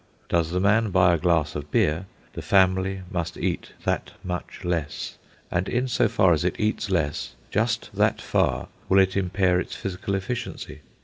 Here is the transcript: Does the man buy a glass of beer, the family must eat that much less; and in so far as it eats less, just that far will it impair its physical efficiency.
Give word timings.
Does 0.29 0.49
the 0.49 0.59
man 0.59 0.89
buy 0.89 1.13
a 1.13 1.17
glass 1.19 1.53
of 1.55 1.69
beer, 1.69 2.07
the 2.33 2.41
family 2.41 3.03
must 3.11 3.37
eat 3.37 3.73
that 3.83 4.13
much 4.23 4.61
less; 4.65 5.19
and 5.51 5.69
in 5.69 5.87
so 5.87 6.07
far 6.07 6.33
as 6.33 6.43
it 6.43 6.59
eats 6.59 6.89
less, 6.89 7.35
just 7.51 7.91
that 7.93 8.19
far 8.19 8.67
will 8.89 8.97
it 8.97 9.15
impair 9.15 9.59
its 9.59 9.75
physical 9.75 10.15
efficiency. 10.15 10.81